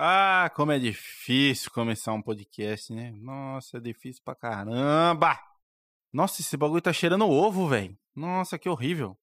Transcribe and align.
Ah, 0.00 0.48
como 0.54 0.70
é 0.70 0.78
difícil 0.78 1.72
começar 1.72 2.12
um 2.12 2.22
podcast, 2.22 2.92
né? 2.92 3.10
Nossa, 3.16 3.78
é 3.78 3.80
difícil 3.80 4.22
pra 4.24 4.32
caramba! 4.32 5.36
Nossa, 6.12 6.40
esse 6.40 6.56
bagulho 6.56 6.80
tá 6.80 6.92
cheirando 6.92 7.28
ovo, 7.28 7.66
velho. 7.66 7.98
Nossa, 8.14 8.56
que 8.56 8.68
horrível. 8.68 9.18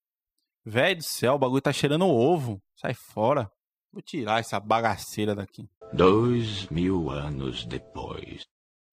Velho 0.65 0.97
do 0.97 1.03
céu, 1.03 1.35
o 1.35 1.39
bagulho 1.39 1.61
tá 1.61 1.71
cheirando 1.71 2.05
ovo. 2.05 2.61
Sai 2.75 2.93
fora. 2.93 3.49
Vou 3.89 4.01
tirar 4.01 4.41
essa 4.41 4.59
bagaceira 4.59 5.33
daqui. 5.33 5.69
Dois 5.93 6.67
mil 6.67 7.09
anos 7.09 7.65
depois. 7.65 8.41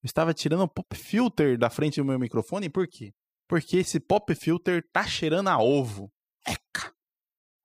Eu 0.05 0.07
estava 0.07 0.33
tirando 0.33 0.63
o 0.63 0.69
pop 0.69 0.97
filter 0.97 1.59
da 1.59 1.69
frente 1.69 2.01
do 2.01 2.05
meu 2.05 2.17
microfone, 2.17 2.71
por 2.71 2.87
quê? 2.87 3.13
Porque 3.49 3.79
esse 3.79 3.99
pop 3.99 4.33
filter 4.37 4.89
tá 4.93 5.03
cheirando 5.03 5.49
a 5.49 5.59
ovo. 5.59 6.13
Eca! 6.47 6.95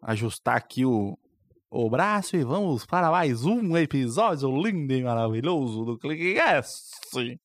Ajustar 0.02 0.58
aqui 0.58 0.84
o, 0.84 1.16
o 1.70 1.90
braço 1.90 2.38
e 2.38 2.44
vamos 2.44 2.86
para 2.86 3.12
mais 3.12 3.44
um 3.44 3.76
episódio 3.76 4.50
lindo 4.62 4.94
e 4.94 5.04
maravilhoso 5.04 5.84
do 5.84 5.98
ClickCast. 5.98 7.40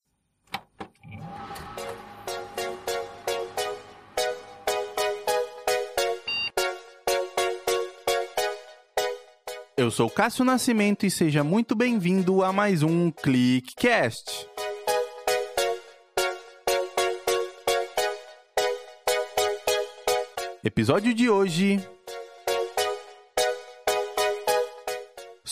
Eu 9.76 9.90
sou 9.90 10.08
Cássio 10.08 10.44
Nascimento 10.44 11.04
e 11.04 11.10
seja 11.10 11.42
muito 11.42 11.74
bem-vindo 11.74 12.44
a 12.44 12.52
mais 12.52 12.84
um 12.84 13.10
ClickCast. 13.10 14.48
Episódio 20.62 21.12
de 21.12 21.28
hoje: 21.28 21.80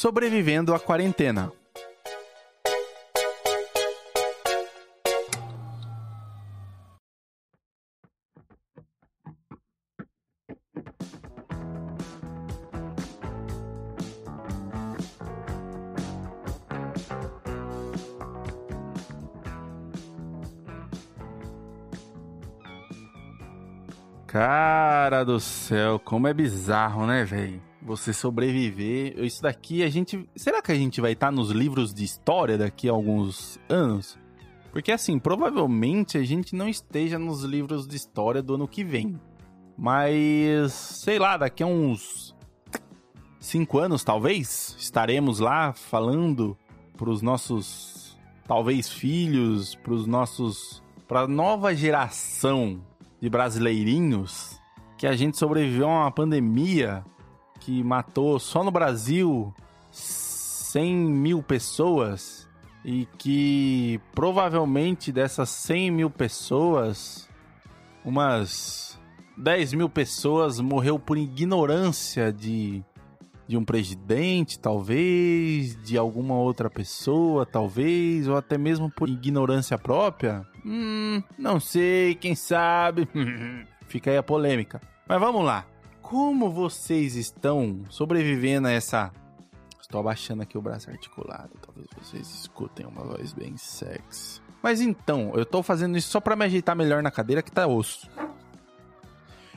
Sobrevivendo 0.00 0.74
à 0.74 0.80
quarentena. 0.80 1.52
Cara 24.26 25.22
do 25.24 25.38
céu, 25.38 25.98
como 25.98 26.26
é 26.26 26.32
bizarro, 26.32 27.06
né, 27.06 27.22
velho? 27.22 27.69
Você 27.82 28.12
sobreviver. 28.12 29.18
Isso 29.24 29.42
daqui 29.42 29.82
a 29.82 29.88
gente. 29.88 30.28
Será 30.36 30.60
que 30.60 30.72
a 30.72 30.74
gente 30.74 31.00
vai 31.00 31.12
estar 31.12 31.30
nos 31.30 31.50
livros 31.50 31.94
de 31.94 32.04
história 32.04 32.58
daqui 32.58 32.88
a 32.88 32.92
alguns 32.92 33.58
anos? 33.68 34.18
Porque 34.72 34.92
assim, 34.92 35.18
provavelmente 35.18 36.18
a 36.18 36.22
gente 36.22 36.54
não 36.54 36.68
esteja 36.68 37.18
nos 37.18 37.42
livros 37.42 37.86
de 37.86 37.96
história 37.96 38.42
do 38.42 38.54
ano 38.54 38.68
que 38.68 38.84
vem. 38.84 39.18
Mas, 39.76 40.72
sei 40.72 41.18
lá, 41.18 41.36
daqui 41.36 41.62
a 41.62 41.66
uns 41.66 42.36
cinco 43.40 43.78
anos, 43.78 44.04
talvez, 44.04 44.76
estaremos 44.78 45.40
lá 45.40 45.72
falando 45.72 46.56
para 46.96 47.08
os 47.08 47.22
nossos, 47.22 48.16
talvez, 48.46 48.90
filhos, 48.90 49.74
para 49.74 49.94
os 49.94 50.06
nossos, 50.06 50.82
para 51.08 51.20
a 51.20 51.26
nova 51.26 51.74
geração 51.74 52.82
de 53.20 53.30
brasileirinhos 53.30 54.60
que 54.98 55.06
a 55.06 55.16
gente 55.16 55.38
sobreviveu 55.38 55.88
a 55.88 56.02
uma 56.02 56.10
pandemia 56.10 57.02
que 57.60 57.82
matou 57.84 58.38
só 58.38 58.64
no 58.64 58.70
Brasil 58.70 59.54
100 59.92 60.96
mil 60.96 61.42
pessoas 61.42 62.48
e 62.84 63.06
que 63.18 64.00
provavelmente 64.14 65.12
dessas 65.12 65.50
100 65.50 65.90
mil 65.90 66.10
pessoas, 66.10 67.28
umas 68.04 68.98
10 69.36 69.74
mil 69.74 69.88
pessoas 69.88 70.60
morreu 70.60 70.98
por 70.98 71.18
ignorância 71.18 72.32
de, 72.32 72.82
de 73.46 73.56
um 73.56 73.64
presidente, 73.64 74.58
talvez, 74.58 75.76
de 75.82 75.98
alguma 75.98 76.34
outra 76.34 76.70
pessoa, 76.70 77.44
talvez, 77.44 78.26
ou 78.28 78.36
até 78.36 78.56
mesmo 78.56 78.90
por 78.90 79.08
ignorância 79.08 79.76
própria. 79.76 80.46
Hum, 80.64 81.22
não 81.38 81.60
sei, 81.60 82.14
quem 82.14 82.34
sabe. 82.34 83.08
Fica 83.88 84.10
aí 84.10 84.16
a 84.16 84.22
polêmica. 84.22 84.80
Mas 85.06 85.18
vamos 85.18 85.44
lá. 85.44 85.66
Como 86.10 86.50
vocês 86.50 87.14
estão 87.14 87.84
sobrevivendo 87.88 88.66
a 88.66 88.72
essa. 88.72 89.12
Estou 89.80 90.00
abaixando 90.00 90.42
aqui 90.42 90.58
o 90.58 90.60
braço 90.60 90.90
articulado. 90.90 91.50
Talvez 91.64 91.86
vocês 92.02 92.28
escutem 92.34 92.84
uma 92.84 93.04
voz 93.04 93.32
bem 93.32 93.56
sexy. 93.56 94.42
Mas 94.60 94.80
então, 94.80 95.30
eu 95.36 95.46
tô 95.46 95.62
fazendo 95.62 95.96
isso 95.96 96.10
só 96.10 96.18
para 96.18 96.34
me 96.34 96.44
ajeitar 96.46 96.74
melhor 96.74 97.00
na 97.00 97.12
cadeira 97.12 97.42
que 97.42 97.52
tá 97.52 97.68
osso. 97.68 98.10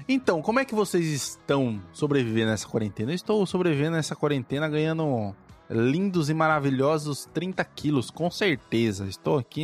Então, 0.08 0.44
como 0.44 0.60
é 0.60 0.66
que 0.66 0.76
vocês 0.76 1.08
estão 1.08 1.82
sobrevivendo 1.92 2.52
nessa 2.52 2.68
quarentena? 2.68 3.10
Eu 3.10 3.16
estou 3.16 3.44
sobrevivendo 3.48 3.96
nessa 3.96 4.16
quarentena 4.16 4.70
ganhando 4.70 5.36
lindos 5.68 6.30
e 6.30 6.36
maravilhosos 6.36 7.28
30 7.34 7.66
quilos, 7.66 8.12
com 8.12 8.30
certeza. 8.30 9.08
Estou 9.08 9.40
aqui, 9.40 9.64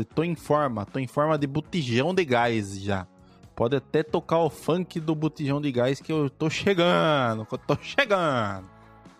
estou 0.00 0.24
em 0.24 0.34
forma, 0.34 0.84
estou 0.84 1.02
em 1.02 1.06
forma 1.06 1.36
de 1.36 1.46
botijão 1.46 2.14
de 2.14 2.24
gás 2.24 2.80
já. 2.80 3.06
Pode 3.54 3.76
até 3.76 4.02
tocar 4.02 4.38
o 4.38 4.50
funk 4.50 4.98
do 4.98 5.14
botijão 5.14 5.60
de 5.60 5.70
gás 5.70 6.00
que 6.00 6.12
eu 6.12 6.30
tô 6.30 6.48
chegando, 6.48 7.44
que 7.46 7.54
eu 7.54 7.58
tô 7.58 7.76
chegando. 7.80 8.66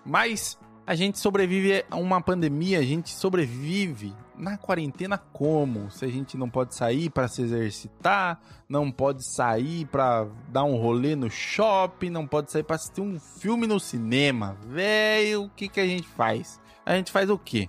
Mas 0.04 0.58
a 0.86 0.94
gente 0.94 1.18
sobrevive 1.18 1.84
a 1.90 1.96
uma 1.96 2.20
pandemia, 2.20 2.78
a 2.78 2.82
gente 2.82 3.10
sobrevive 3.10 4.14
na 4.36 4.56
quarentena 4.56 5.16
como? 5.16 5.90
Se 5.90 6.04
a 6.04 6.08
gente 6.08 6.36
não 6.36 6.48
pode 6.48 6.74
sair 6.74 7.10
para 7.10 7.28
se 7.28 7.42
exercitar, 7.42 8.40
não 8.68 8.90
pode 8.90 9.24
sair 9.24 9.86
para 9.86 10.26
dar 10.48 10.64
um 10.64 10.76
rolê 10.76 11.14
no 11.14 11.30
shopping, 11.30 12.10
não 12.10 12.26
pode 12.26 12.50
sair 12.50 12.62
para 12.62 12.76
assistir 12.76 13.00
um 13.00 13.20
filme 13.20 13.66
no 13.66 13.78
cinema. 13.78 14.56
Velho, 14.66 15.44
o 15.44 15.50
que 15.50 15.68
que 15.68 15.80
a 15.80 15.86
gente 15.86 16.08
faz? 16.08 16.60
A 16.84 16.96
gente 16.96 17.12
faz 17.12 17.30
o 17.30 17.38
quê? 17.38 17.68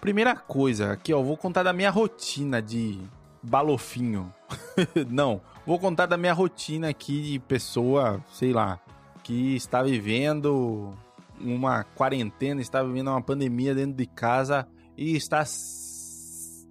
Primeira 0.00 0.36
coisa, 0.36 0.92
aqui 0.92 1.12
ó, 1.12 1.22
vou 1.22 1.36
contar 1.36 1.62
da 1.62 1.72
minha 1.72 1.90
rotina 1.90 2.62
de 2.62 3.00
balofinho. 3.42 4.32
não, 5.08 5.40
vou 5.66 5.78
contar 5.78 6.06
da 6.06 6.16
minha 6.16 6.32
rotina 6.32 6.88
aqui 6.88 7.22
de 7.22 7.38
pessoa, 7.38 8.22
sei 8.32 8.52
lá, 8.52 8.80
que 9.22 9.56
está 9.56 9.82
vivendo 9.82 10.92
uma 11.40 11.84
quarentena, 11.84 12.60
está 12.60 12.82
vivendo 12.82 13.08
uma 13.08 13.22
pandemia 13.22 13.74
dentro 13.74 13.94
de 13.94 14.06
casa 14.06 14.66
e 14.96 15.16
está 15.16 15.44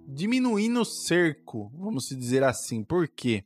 diminuindo 0.06 0.80
o 0.80 0.84
cerco, 0.84 1.70
vamos 1.74 2.08
dizer 2.08 2.44
assim. 2.44 2.82
Por 2.82 3.08
quê? 3.08 3.44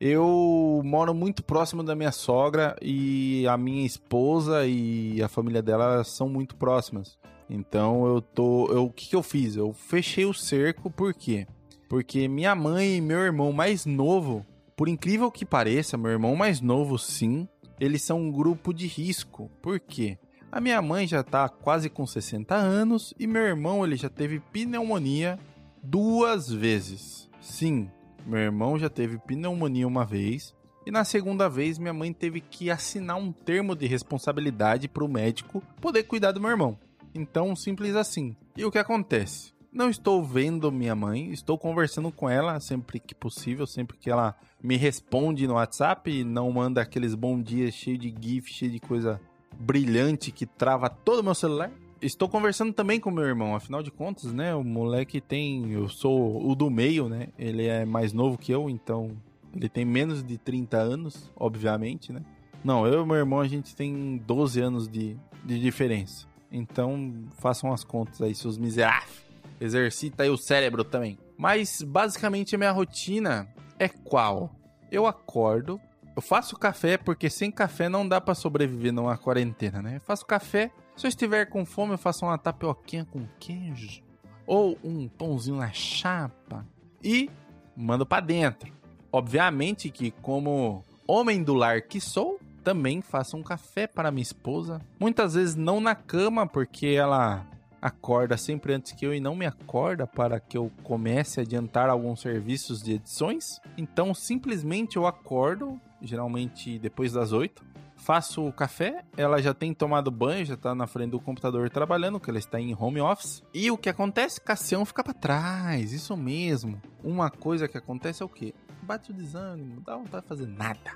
Eu 0.00 0.82
moro 0.84 1.14
muito 1.14 1.42
próximo 1.42 1.82
da 1.82 1.94
minha 1.94 2.12
sogra 2.12 2.76
e 2.82 3.46
a 3.48 3.56
minha 3.56 3.86
esposa 3.86 4.66
e 4.66 5.22
a 5.22 5.28
família 5.28 5.62
dela 5.62 6.04
são 6.04 6.28
muito 6.28 6.56
próximas. 6.56 7.18
Então 7.48 8.06
eu 8.06 8.20
tô, 8.20 8.66
eu, 8.68 8.84
o 8.86 8.90
que, 8.90 9.08
que 9.08 9.16
eu 9.16 9.22
fiz? 9.22 9.56
Eu 9.56 9.72
fechei 9.72 10.24
o 10.24 10.34
cerco 10.34 10.90
por 10.90 11.14
quê? 11.14 11.46
Porque 11.88 12.26
minha 12.26 12.54
mãe 12.54 12.96
e 12.96 13.00
meu 13.00 13.18
irmão 13.20 13.52
mais 13.52 13.86
novo, 13.86 14.44
por 14.76 14.88
incrível 14.88 15.30
que 15.30 15.44
pareça, 15.44 15.96
meu 15.96 16.10
irmão 16.10 16.34
mais 16.34 16.60
novo 16.60 16.98
sim, 16.98 17.48
eles 17.78 18.02
são 18.02 18.20
um 18.20 18.32
grupo 18.32 18.72
de 18.72 18.86
risco. 18.86 19.50
Por 19.62 19.78
quê? 19.78 20.18
A 20.50 20.60
minha 20.60 20.80
mãe 20.80 21.06
já 21.06 21.22
tá 21.22 21.48
quase 21.48 21.88
com 21.88 22.06
60 22.06 22.54
anos 22.54 23.14
e 23.18 23.26
meu 23.26 23.42
irmão 23.42 23.84
ele 23.84 23.96
já 23.96 24.08
teve 24.08 24.40
pneumonia 24.40 25.38
duas 25.82 26.50
vezes. 26.50 27.28
Sim, 27.40 27.90
meu 28.26 28.40
irmão 28.40 28.78
já 28.78 28.88
teve 28.88 29.18
pneumonia 29.18 29.86
uma 29.86 30.04
vez 30.04 30.54
e 30.86 30.90
na 30.90 31.04
segunda 31.04 31.48
vez 31.48 31.78
minha 31.78 31.94
mãe 31.94 32.12
teve 32.12 32.40
que 32.40 32.70
assinar 32.70 33.16
um 33.16 33.32
termo 33.32 33.74
de 33.74 33.86
responsabilidade 33.86 34.88
para 34.88 35.04
o 35.04 35.08
médico 35.08 35.62
poder 35.80 36.04
cuidar 36.04 36.32
do 36.32 36.40
meu 36.40 36.50
irmão. 36.50 36.78
Então, 37.14 37.54
simples 37.54 37.94
assim. 37.94 38.36
E 38.56 38.64
o 38.64 38.70
que 38.70 38.78
acontece? 38.78 39.53
Não 39.74 39.90
estou 39.90 40.22
vendo 40.22 40.70
minha 40.70 40.94
mãe, 40.94 41.32
estou 41.32 41.58
conversando 41.58 42.12
com 42.12 42.30
ela 42.30 42.60
sempre 42.60 43.00
que 43.00 43.12
possível, 43.12 43.66
sempre 43.66 43.96
que 43.96 44.08
ela 44.08 44.36
me 44.62 44.76
responde 44.76 45.48
no 45.48 45.54
WhatsApp 45.54 46.08
e 46.08 46.22
não 46.22 46.52
manda 46.52 46.80
aqueles 46.80 47.16
bom 47.16 47.42
dias 47.42 47.74
cheio 47.74 47.98
de 47.98 48.14
GIF, 48.16 48.52
cheio 48.52 48.70
de 48.70 48.78
coisa 48.78 49.20
brilhante 49.58 50.30
que 50.30 50.46
trava 50.46 50.88
todo 50.88 51.18
o 51.18 51.24
meu 51.24 51.34
celular. 51.34 51.72
Estou 52.00 52.28
conversando 52.28 52.72
também 52.72 53.00
com 53.00 53.10
meu 53.10 53.24
irmão, 53.24 53.56
afinal 53.56 53.82
de 53.82 53.90
contas, 53.90 54.32
né? 54.32 54.54
O 54.54 54.62
moleque 54.62 55.20
tem. 55.20 55.72
Eu 55.72 55.88
sou 55.88 56.48
o 56.48 56.54
do 56.54 56.70
meio, 56.70 57.08
né? 57.08 57.30
Ele 57.36 57.66
é 57.66 57.84
mais 57.84 58.12
novo 58.12 58.38
que 58.38 58.52
eu, 58.52 58.70
então. 58.70 59.10
Ele 59.52 59.68
tem 59.68 59.84
menos 59.84 60.22
de 60.22 60.38
30 60.38 60.76
anos, 60.76 61.32
obviamente, 61.34 62.12
né? 62.12 62.22
Não, 62.62 62.86
eu 62.86 63.02
e 63.02 63.06
meu 63.06 63.16
irmão 63.16 63.40
a 63.40 63.48
gente 63.48 63.74
tem 63.74 64.18
12 64.24 64.60
anos 64.60 64.88
de, 64.88 65.16
de 65.44 65.58
diferença. 65.58 66.28
Então, 66.52 67.12
façam 67.38 67.72
as 67.72 67.82
contas 67.82 68.22
aí, 68.22 68.36
seus 68.36 68.56
miseráveis. 68.56 69.23
Exercita 69.60 70.22
aí 70.22 70.30
o 70.30 70.36
cérebro 70.36 70.84
também. 70.84 71.18
Mas, 71.36 71.82
basicamente, 71.82 72.54
a 72.54 72.58
minha 72.58 72.70
rotina 72.70 73.48
é 73.78 73.88
qual? 73.88 74.54
Eu 74.90 75.06
acordo, 75.06 75.80
Eu 76.16 76.22
faço 76.22 76.56
café 76.56 76.96
porque 76.96 77.28
sem 77.28 77.50
café 77.50 77.88
não 77.88 78.06
dá 78.06 78.20
para 78.20 78.34
sobreviver 78.34 78.92
numa 78.92 79.18
quarentena, 79.18 79.82
né? 79.82 79.96
Eu 79.96 80.00
faço 80.00 80.24
café. 80.24 80.70
Se 80.96 81.06
eu 81.06 81.08
estiver 81.08 81.46
com 81.46 81.66
fome, 81.66 81.94
eu 81.94 81.98
faço 81.98 82.24
uma 82.24 82.38
tapioquinha 82.38 83.04
com 83.04 83.26
queijo 83.40 84.02
ou 84.46 84.78
um 84.84 85.08
pãozinho 85.08 85.56
na 85.56 85.72
chapa 85.72 86.64
e 87.02 87.28
mando 87.76 88.06
para 88.06 88.20
dentro. 88.24 88.72
Obviamente 89.10 89.90
que 89.90 90.12
como 90.12 90.84
homem 91.06 91.42
do 91.42 91.54
lar 91.54 91.82
que 91.82 92.00
sou, 92.00 92.38
também 92.62 93.02
faço 93.02 93.36
um 93.36 93.42
café 93.42 93.86
para 93.88 94.12
minha 94.12 94.22
esposa. 94.22 94.80
Muitas 95.00 95.34
vezes 95.34 95.56
não 95.56 95.80
na 95.80 95.96
cama, 95.96 96.46
porque 96.46 96.86
ela 96.86 97.44
acorda 97.84 98.38
sempre 98.38 98.72
antes 98.72 98.92
que 98.92 99.04
eu 99.04 99.14
e 99.14 99.20
não 99.20 99.36
me 99.36 99.44
acorda 99.44 100.06
para 100.06 100.40
que 100.40 100.56
eu 100.56 100.72
comece 100.82 101.38
a 101.38 101.42
adiantar 101.42 101.90
alguns 101.90 102.22
serviços 102.22 102.82
de 102.82 102.94
edições. 102.94 103.60
Então 103.76 104.14
simplesmente 104.14 104.96
eu 104.96 105.06
acordo, 105.06 105.78
geralmente 106.00 106.78
depois 106.78 107.12
das 107.12 107.30
8, 107.30 107.62
faço 107.94 108.46
o 108.46 108.50
café, 108.50 109.04
ela 109.18 109.40
já 109.42 109.52
tem 109.52 109.74
tomado 109.74 110.10
banho, 110.10 110.46
já 110.46 110.56
tá 110.56 110.74
na 110.74 110.86
frente 110.86 111.10
do 111.10 111.20
computador 111.20 111.68
trabalhando, 111.68 112.18
que 112.18 112.30
ela 112.30 112.38
está 112.38 112.58
em 112.58 112.74
home 112.74 113.02
office. 113.02 113.42
E 113.52 113.70
o 113.70 113.76
que 113.76 113.90
acontece? 113.90 114.40
Cassião 114.40 114.86
fica 114.86 115.04
para 115.04 115.12
trás, 115.12 115.92
isso 115.92 116.16
mesmo. 116.16 116.80
Uma 117.02 117.30
coisa 117.30 117.68
que 117.68 117.76
acontece 117.76 118.22
é 118.22 118.26
o 118.26 118.30
quê? 118.30 118.54
Bate 118.82 119.10
o 119.10 119.14
desânimo, 119.14 119.82
dá 119.82 119.94
vontade 119.94 120.22
de 120.22 120.28
fazer 120.28 120.46
nada. 120.46 120.92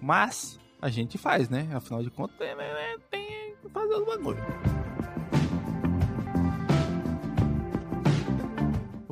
Mas 0.00 0.58
a 0.82 0.88
gente 0.88 1.16
faz, 1.16 1.48
né? 1.48 1.68
Afinal 1.72 2.02
de 2.02 2.10
contas, 2.10 2.36
tem, 2.36 2.56
tem 3.08 3.54
que 3.62 3.68
fazer 3.68 3.94
os 3.94 4.04
bagulho. 4.04 4.42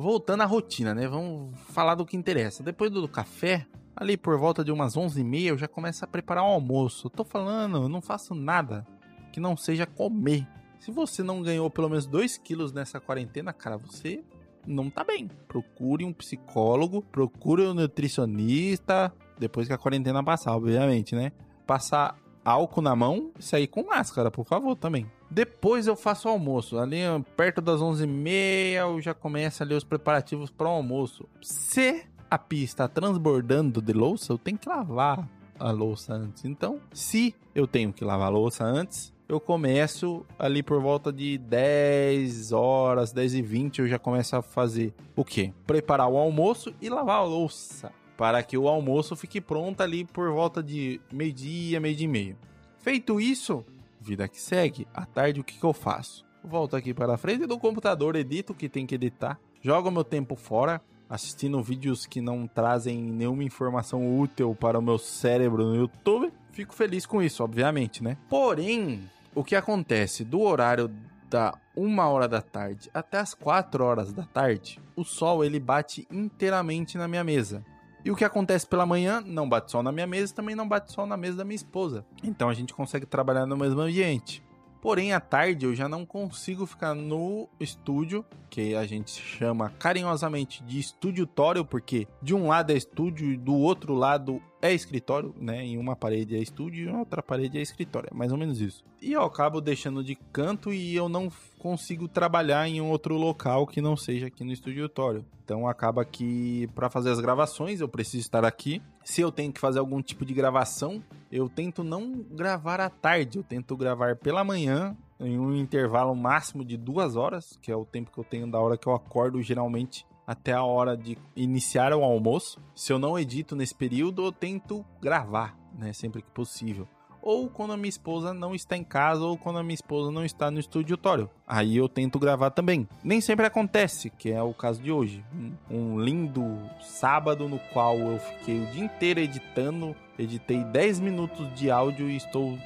Voltando 0.03 0.41
à 0.41 0.45
rotina, 0.45 0.93
né? 0.93 1.07
Vamos 1.07 1.57
falar 1.69 1.95
do 1.95 2.05
que 2.05 2.17
interessa. 2.17 2.61
Depois 2.61 2.91
do 2.91 3.07
café, 3.07 3.65
ali 3.95 4.17
por 4.17 4.37
volta 4.37 4.61
de 4.61 4.69
umas 4.69 4.97
11h30, 4.97 5.45
eu 5.45 5.57
já 5.57 5.65
começo 5.65 6.03
a 6.03 6.07
preparar 6.09 6.43
o 6.43 6.47
almoço. 6.47 7.07
Eu 7.07 7.09
tô 7.09 7.23
falando, 7.23 7.83
eu 7.83 7.87
não 7.87 8.01
faço 8.01 8.35
nada 8.35 8.85
que 9.31 9.39
não 9.39 9.55
seja 9.55 9.85
comer. 9.85 10.45
Se 10.77 10.91
você 10.91 11.23
não 11.23 11.41
ganhou 11.41 11.69
pelo 11.69 11.87
menos 11.87 12.05
2 12.05 12.37
quilos 12.39 12.73
nessa 12.73 12.99
quarentena, 12.99 13.53
cara, 13.53 13.77
você 13.77 14.21
não 14.67 14.89
tá 14.89 15.05
bem. 15.05 15.29
Procure 15.47 16.03
um 16.03 16.11
psicólogo, 16.11 17.01
procure 17.03 17.65
um 17.65 17.73
nutricionista, 17.73 19.09
depois 19.39 19.67
que 19.67 19.73
a 19.73 19.77
quarentena 19.77 20.21
passar, 20.21 20.53
obviamente, 20.53 21.15
né? 21.15 21.31
Passar 21.65 22.17
álcool 22.43 22.81
na 22.81 22.95
mão 22.95 23.31
e 23.37 23.43
sair 23.43 23.67
com 23.67 23.83
máscara, 23.83 24.29
por 24.29 24.45
favor, 24.45 24.75
também. 24.75 25.09
Depois 25.29 25.87
eu 25.87 25.95
faço 25.95 26.27
o 26.27 26.31
almoço. 26.31 26.77
Ali 26.77 26.97
perto 27.35 27.61
das 27.61 27.81
11h30 27.81 28.29
eu 28.73 29.01
já 29.01 29.13
começo 29.13 29.63
ali 29.63 29.73
os 29.73 29.83
preparativos 29.83 30.49
para 30.49 30.67
o 30.67 30.71
almoço. 30.71 31.27
Se 31.41 32.05
a 32.29 32.37
pia 32.37 32.63
está 32.63 32.87
transbordando 32.87 33.81
de 33.81 33.93
louça, 33.93 34.33
eu 34.33 34.37
tenho 34.37 34.57
que 34.57 34.69
lavar 34.69 35.27
a 35.59 35.71
louça 35.71 36.13
antes. 36.13 36.45
Então, 36.45 36.79
se 36.91 37.35
eu 37.55 37.65
tenho 37.67 37.93
que 37.93 38.03
lavar 38.03 38.27
a 38.27 38.29
louça 38.29 38.63
antes, 38.63 39.13
eu 39.27 39.39
começo 39.39 40.25
ali 40.37 40.61
por 40.61 40.81
volta 40.81 41.11
de 41.11 41.37
10 41.37 42.51
horas, 42.51 43.11
10 43.11 43.35
e 43.35 43.41
20 43.41 43.79
eu 43.79 43.87
já 43.87 43.97
começo 43.97 44.35
a 44.35 44.41
fazer 44.41 44.93
o 45.15 45.23
quê? 45.23 45.53
Preparar 45.65 46.07
o 46.07 46.17
almoço 46.17 46.73
e 46.81 46.89
lavar 46.89 47.17
a 47.17 47.23
louça. 47.23 47.91
Para 48.17 48.43
que 48.43 48.57
o 48.57 48.67
almoço 48.67 49.15
fique 49.15 49.41
pronto 49.41 49.81
ali 49.81 50.05
por 50.05 50.31
volta 50.31 50.61
de 50.61 51.01
meio-dia, 51.11 51.79
meio-dia 51.79 52.05
e 52.05 52.09
meio. 52.09 52.37
Feito 52.77 53.19
isso, 53.19 53.65
vida 53.99 54.27
que 54.27 54.39
segue. 54.39 54.87
À 54.93 55.05
tarde, 55.05 55.39
o 55.39 55.43
que, 55.43 55.57
que 55.57 55.63
eu 55.63 55.73
faço? 55.73 56.25
Volto 56.43 56.75
aqui 56.75 56.93
para 56.93 57.13
a 57.13 57.17
frente 57.17 57.45
do 57.45 57.57
computador, 57.57 58.15
edito 58.15 58.51
o 58.51 58.55
que 58.55 58.67
tem 58.67 58.85
que 58.85 58.95
editar, 58.95 59.39
jogo 59.61 59.89
meu 59.89 60.03
tempo 60.03 60.35
fora, 60.35 60.81
assistindo 61.09 61.61
vídeos 61.63 62.05
que 62.05 62.19
não 62.19 62.45
trazem 62.45 63.01
nenhuma 63.01 63.43
informação 63.43 64.19
útil 64.19 64.53
para 64.53 64.77
o 64.77 64.81
meu 64.81 64.97
cérebro 64.97 65.63
no 65.63 65.75
YouTube. 65.75 66.33
Fico 66.51 66.73
feliz 66.73 67.05
com 67.05 67.21
isso, 67.21 67.43
obviamente, 67.43 68.03
né? 68.03 68.17
Porém, 68.29 69.01
o 69.33 69.43
que 69.43 69.55
acontece 69.55 70.25
do 70.25 70.41
horário 70.41 70.91
da 71.29 71.57
uma 71.75 72.07
hora 72.09 72.27
da 72.27 72.41
tarde 72.41 72.91
até 72.93 73.17
as 73.17 73.33
4 73.33 73.83
horas 73.83 74.13
da 74.13 74.23
tarde, 74.23 74.79
o 74.95 75.03
sol 75.03 75.43
ele 75.43 75.59
bate 75.59 76.07
inteiramente 76.11 76.97
na 76.97 77.07
minha 77.07 77.23
mesa. 77.23 77.63
E 78.05 78.11
o 78.11 78.15
que 78.15 78.25
acontece 78.25 78.67
pela 78.67 78.85
manhã 78.85 79.21
não 79.25 79.47
bate 79.47 79.71
sol 79.71 79.81
na 79.81 79.91
minha 79.91 80.05
mesa, 80.05 80.33
também 80.33 80.55
não 80.55 80.67
bate 80.67 80.91
sol 80.91 81.05
na 81.05 81.15
mesa 81.15 81.37
da 81.37 81.45
minha 81.45 81.55
esposa. 81.55 82.05
Então 82.21 82.49
a 82.49 82.53
gente 82.53 82.73
consegue 82.73 83.05
trabalhar 83.05 83.45
no 83.45 83.55
mesmo 83.55 83.79
ambiente. 83.79 84.43
Porém, 84.83 85.13
à 85.13 85.19
tarde 85.21 85.65
eu 85.65 85.73
já 85.73 85.87
não 85.87 86.05
consigo 86.05 86.65
ficar 86.65 86.93
no 86.93 87.47
estúdio, 87.57 88.25
que 88.49 88.75
a 88.75 88.85
gente 88.85 89.11
chama 89.11 89.69
carinhosamente 89.79 90.61
de 90.61 90.77
estúdio-tório, 90.77 91.63
porque 91.63 92.05
de 92.21 92.35
um 92.35 92.49
lado 92.49 92.73
é 92.73 92.75
estúdio 92.75 93.31
e 93.31 93.37
do 93.37 93.55
outro 93.55 93.93
lado 93.93 94.41
é 94.61 94.73
escritório, 94.73 95.33
né? 95.39 95.63
Em 95.63 95.77
uma 95.77 95.95
parede 95.95 96.35
é 96.35 96.39
estúdio 96.39 96.85
e 96.85 96.89
em 96.89 96.97
outra 96.97 97.23
parede 97.23 97.57
é 97.57 97.61
escritório, 97.61 98.09
é 98.11 98.13
mais 98.13 98.33
ou 98.33 98.37
menos 98.37 98.59
isso. 98.59 98.83
E 99.01 99.13
eu 99.13 99.23
acabo 99.23 99.61
deixando 99.61 100.03
de 100.03 100.15
canto 100.33 100.73
e 100.73 100.93
eu 100.93 101.07
não 101.07 101.31
consigo 101.59 102.09
trabalhar 102.09 102.67
em 102.67 102.81
outro 102.81 103.15
local 103.15 103.65
que 103.65 103.81
não 103.81 103.95
seja 103.95 104.27
aqui 104.27 104.43
no 104.43 104.51
estúdio-tório. 104.51 105.25
Então 105.45 105.65
acaba 105.65 106.03
que 106.03 106.67
para 106.75 106.89
fazer 106.89 107.11
as 107.11 107.21
gravações 107.21 107.79
eu 107.79 107.87
preciso 107.87 108.21
estar 108.21 108.43
aqui. 108.43 108.81
Se 109.03 109.21
eu 109.21 109.31
tenho 109.31 109.51
que 109.51 109.59
fazer 109.59 109.79
algum 109.79 110.01
tipo 110.01 110.25
de 110.25 110.33
gravação, 110.33 111.03
eu 111.31 111.49
tento 111.49 111.83
não 111.83 112.13
gravar 112.31 112.79
à 112.79 112.89
tarde, 112.89 113.37
eu 113.37 113.43
tento 113.43 113.75
gravar 113.75 114.15
pela 114.15 114.43
manhã, 114.43 114.95
em 115.19 115.37
um 115.37 115.55
intervalo 115.55 116.15
máximo 116.15 116.63
de 116.63 116.77
duas 116.77 117.15
horas, 117.15 117.57
que 117.61 117.71
é 117.71 117.75
o 117.75 117.85
tempo 117.85 118.11
que 118.11 118.17
eu 118.17 118.23
tenho 118.23 118.49
da 118.49 118.59
hora 118.59 118.77
que 118.77 118.87
eu 118.87 118.93
acordo 118.93 119.41
geralmente 119.41 120.05
até 120.25 120.53
a 120.53 120.63
hora 120.63 120.95
de 120.95 121.17
iniciar 121.35 121.93
o 121.93 122.03
almoço. 122.03 122.59
Se 122.75 122.93
eu 122.93 122.99
não 122.99 123.19
edito 123.19 123.55
nesse 123.55 123.75
período, 123.75 124.25
eu 124.25 124.31
tento 124.31 124.85
gravar, 125.01 125.57
né, 125.77 125.91
sempre 125.93 126.21
que 126.21 126.31
possível 126.31 126.87
ou 127.25 127.47
quando 127.47 127.71
a 127.71 127.77
minha 127.77 127.89
esposa 127.89 128.33
não 128.33 128.53
está 128.53 128.75
em 128.75 128.83
casa, 128.83 129.23
ou 129.23 129.37
quando 129.37 129.57
a 129.57 129.63
minha 129.63 129.73
esposa 129.73 130.11
não 130.11 130.25
está 130.25 130.51
no 130.51 130.59
estúdio-tório. 130.59 131.29
Aí 131.47 131.77
eu 131.77 131.87
tento 131.87 132.19
gravar 132.19 132.51
também. 132.51 132.85
Nem 133.01 133.21
sempre 133.21 133.45
acontece, 133.45 134.09
que 134.09 134.29
é 134.29 134.43
o 134.43 134.53
caso 134.53 134.81
de 134.81 134.91
hoje. 134.91 135.23
Um, 135.33 135.53
um 135.71 135.99
lindo 135.99 136.59
sábado 136.81 137.47
no 137.47 137.59
qual 137.71 137.97
eu 137.97 138.19
fiquei 138.19 138.61
o 138.61 138.65
dia 138.67 138.83
inteiro 138.83 139.21
editando, 139.21 139.95
editei 140.19 140.65
10 140.65 140.99
minutos 140.99 141.47
de 141.55 141.71
áudio 141.71 142.09
e 142.09 142.17
estou 142.17 142.59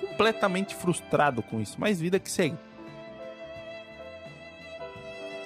completamente 0.00 0.74
frustrado 0.74 1.40
com 1.40 1.60
isso, 1.60 1.76
mas 1.78 2.00
vida 2.00 2.18
que 2.18 2.30
segue. 2.30 2.58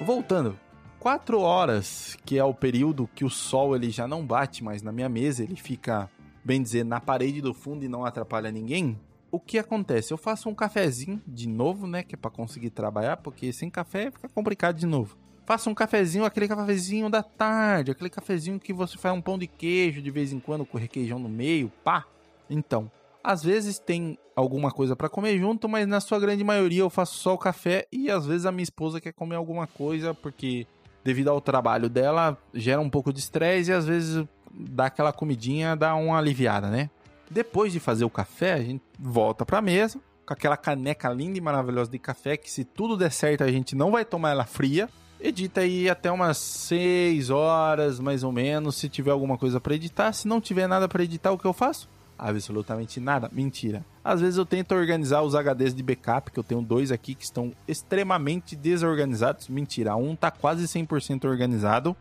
Voltando, 0.01 0.59
4 1.01 1.39
horas, 1.39 2.17
que 2.25 2.39
é 2.39 2.45
o 2.45 2.55
período 2.55 3.11
que 3.15 3.27
o 3.27 3.31
sol 3.31 3.77
ele 3.77 3.91
já 3.91 4.09
não 4.09 4.25
bate 4.25 4.65
mais 4.65 4.83
na 4.83 4.91
minha 4.91 5.09
mesa, 5.09 5.43
ele 5.43 5.57
fica 5.57 6.09
bem 6.44 6.62
dizer, 6.62 6.85
na 6.85 7.00
parede 7.00 7.41
do 7.41 7.55
fundo 7.55 7.85
e 7.85 7.88
não 7.88 8.05
atrapalha 8.05 8.50
ninguém, 8.50 8.99
o 9.31 9.41
que 9.41 9.58
acontece? 9.58 10.12
Eu 10.12 10.19
faço 10.19 10.49
um 10.49 10.55
cafezinho 10.55 11.20
de 11.26 11.49
novo, 11.49 11.87
né? 11.87 12.02
Que 12.02 12.14
é 12.14 12.19
pra 12.19 12.31
conseguir 12.31 12.70
trabalhar, 12.70 13.17
porque 13.17 13.53
sem 13.53 13.69
café 13.69 14.10
fica 14.10 14.29
complicado 14.29 14.77
de 14.77 14.86
novo. 14.86 15.17
Faça 15.44 15.69
um 15.69 15.74
cafezinho, 15.74 16.24
aquele 16.24 16.48
cafezinho 16.48 17.10
da 17.10 17.22
tarde, 17.22 17.91
aquele 17.91 18.08
cafezinho 18.08 18.60
que 18.60 18.72
você 18.72 18.96
faz 18.96 19.15
um 19.15 19.20
pão 19.20 19.36
de 19.36 19.46
queijo 19.46 20.01
de 20.01 20.10
vez 20.10 20.32
em 20.32 20.39
quando 20.39 20.65
com 20.65 20.79
requeijão 20.79 21.19
no 21.19 21.29
meio, 21.29 21.70
pá. 21.82 22.06
Então, 22.48 22.91
às 23.22 23.43
vezes 23.43 23.79
tem 23.79 24.19
alguma 24.36 24.70
coisa 24.70 24.94
para 24.94 25.08
comer 25.08 25.39
junto, 25.39 25.69
mas 25.69 25.86
na 25.86 26.01
sua 26.01 26.20
grande 26.20 26.44
maioria 26.44 26.81
eu 26.81 26.91
faço 26.91 27.19
só 27.19 27.34
o 27.34 27.39
café 27.39 27.86
e 27.91 28.10
às 28.10 28.27
vezes 28.27 28.46
a 28.46 28.53
minha 28.53 28.63
esposa 28.63 29.01
quer 29.01 29.13
comer 29.13 29.36
alguma 29.36 29.67
coisa 29.67 30.15
porque 30.15 30.67
devido 31.03 31.29
ao 31.29 31.41
trabalho 31.41 31.89
dela 31.89 32.39
gera 32.53 32.81
um 32.81 32.89
pouco 32.89 33.13
de 33.13 33.19
estresse 33.19 33.70
e 33.70 33.74
às 33.74 33.86
vezes 33.86 34.24
dá 34.55 34.87
aquela 34.87 35.13
comidinha, 35.13 35.75
dá 35.77 35.94
uma 35.94 36.19
aliviada, 36.19 36.69
né? 36.69 36.91
Depois 37.31 37.73
de 37.73 37.81
fazer 37.81 38.05
o 38.05 38.11
café, 38.11 38.53
a 38.53 38.63
gente 38.63 38.82
volta 38.99 39.44
pra 39.44 39.61
mesa 39.61 39.99
com 40.25 40.32
aquela 40.32 40.56
caneca 40.56 41.08
linda 41.11 41.39
e 41.39 41.41
maravilhosa 41.41 41.91
de 41.91 41.99
café 41.99 42.37
que 42.37 42.51
se 42.51 42.65
tudo 42.65 42.96
der 42.96 43.13
certo 43.13 43.44
a 43.44 43.51
gente 43.51 43.77
não 43.77 43.91
vai 43.91 44.05
tomar 44.05 44.31
ela 44.31 44.44
fria. 44.44 44.89
Edita 45.20 45.63
aí 45.63 45.89
até 45.89 46.11
umas 46.11 46.37
6 46.39 47.31
horas, 47.31 47.99
mais 47.99 48.23
ou 48.23 48.32
menos, 48.32 48.77
se 48.77 48.89
tiver 48.89 49.11
alguma 49.11 49.39
coisa 49.39 49.61
para 49.61 49.75
editar. 49.75 50.13
Se 50.13 50.29
não 50.29 50.41
tiver 50.41 50.67
nada 50.67 50.89
para 50.89 51.03
editar, 51.03 51.32
o 51.32 51.39
que 51.39 51.46
eu 51.46 51.53
faço? 51.53 51.89
Absolutamente 52.19 53.01
nada. 53.01 53.31
Mentira. 53.32 53.84
Às 54.05 54.20
vezes 54.20 54.37
eu 54.37 54.44
tento 54.44 54.75
organizar 54.75 55.23
os 55.23 55.34
HDs 55.34 55.75
de 55.75 55.82
backup, 55.82 56.31
que 56.31 56.39
eu 56.39 56.44
tenho 56.44 56.61
dois 56.61 56.93
aqui 56.93 57.15
que 57.15 57.25
estão 57.25 57.53
extremamente 57.67 58.55
desorganizados. 58.55 59.49
Mentira, 59.49 59.96
um 59.96 60.15
tá 60.15 60.31
quase 60.31 60.65
100% 60.65 61.25
organizado 61.25 61.96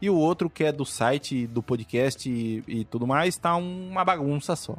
e 0.00 0.10
o 0.10 0.16
outro 0.16 0.50
que 0.50 0.64
é 0.64 0.72
do 0.72 0.84
site, 0.84 1.46
do 1.46 1.62
podcast 1.62 2.28
e, 2.28 2.62
e 2.66 2.84
tudo 2.84 3.06
mais, 3.06 3.36
tá 3.36 3.56
uma 3.56 4.04
bagunça 4.04 4.54
só. 4.56 4.76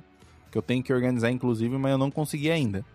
Que 0.52 0.58
eu 0.58 0.62
tenho 0.62 0.84
que 0.84 0.94
organizar, 0.94 1.32
inclusive, 1.32 1.78
mas 1.78 1.92
eu 1.92 1.98
não 1.98 2.12
consegui 2.12 2.52
ainda. 2.52 2.86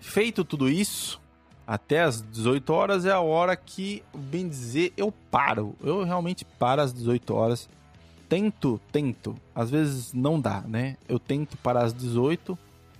Feito 0.00 0.44
tudo 0.44 0.68
isso, 0.68 1.20
até 1.66 2.02
as 2.02 2.20
18 2.20 2.72
horas 2.72 3.06
é 3.06 3.12
a 3.12 3.20
hora 3.20 3.56
que, 3.56 4.02
bem 4.14 4.48
dizer, 4.48 4.92
eu 4.96 5.12
paro. 5.30 5.74
Eu 5.82 6.04
realmente 6.04 6.44
paro 6.44 6.82
às 6.82 6.92
18 6.92 7.34
horas. 7.34 7.68
Tento, 8.28 8.80
tento. 8.90 9.36
Às 9.54 9.70
vezes 9.70 10.12
não 10.12 10.40
dá, 10.40 10.62
né? 10.62 10.96
Eu 11.08 11.18
tento 11.18 11.56
parar 11.56 11.84
às 11.84 11.94
18, 11.94 12.58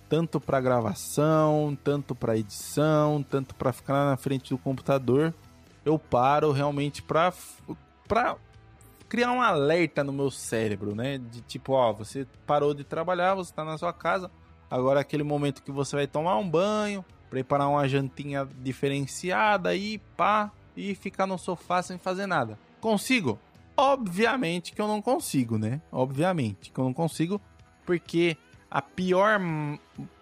tanto 0.09 0.38
para 0.41 0.61
gravação, 0.61 1.76
tanto 1.83 2.14
para 2.14 2.37
edição, 2.37 3.25
tanto 3.29 3.55
para 3.55 3.73
ficar 3.73 4.11
na 4.11 4.17
frente 4.17 4.50
do 4.50 4.59
computador. 4.59 5.35
Eu 5.85 5.99
paro 5.99 6.52
realmente 6.52 7.02
para 7.02 7.33
pra 8.12 8.37
criar 9.09 9.33
um 9.33 9.40
alerta 9.40 10.04
no 10.04 10.12
meu 10.12 10.31
cérebro, 10.31 10.95
né? 10.95 11.16
De 11.16 11.40
tipo, 11.40 11.73
ó, 11.73 11.95
você 11.95 12.26
parou 12.47 12.75
de 12.75 12.85
trabalhar, 12.85 13.35
você 13.35 13.50
tá 13.54 13.64
na 13.64 13.78
sua 13.78 13.90
casa, 13.90 14.31
agora 14.71 15.00
é 15.00 15.02
aquele 15.02 15.23
momento 15.23 15.62
que 15.62 15.73
você 15.73 15.97
vai 15.97 16.07
tomar 16.07 16.37
um 16.37 16.47
banho, 16.47 17.02
preparar 17.31 17.71
uma 17.71 17.88
jantinha 17.88 18.47
diferenciada 18.61 19.71
aí, 19.71 19.97
pá, 20.14 20.52
e 20.76 20.95
ficar 20.95 21.26
no 21.26 21.38
sofá 21.38 21.83
sem 21.83 21.97
fazer 21.97 22.26
nada. 22.26 22.59
Consigo? 22.83 23.38
Obviamente 23.75 24.73
que 24.73 24.83
eu 24.83 24.87
não 24.87 25.00
consigo, 25.00 25.57
né? 25.57 25.81
Obviamente 25.90 26.71
que 26.71 26.78
eu 26.78 26.85
não 26.85 26.92
consigo, 26.92 27.40
porque 27.87 28.37
a 28.71 28.83
pior 28.83 29.40